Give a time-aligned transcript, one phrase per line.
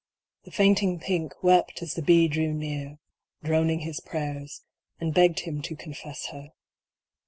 [0.45, 2.97] The fainting Pink wept as the bee drew near,
[3.43, 4.63] Droning his prayers,
[4.99, 6.53] and begged him to confess her.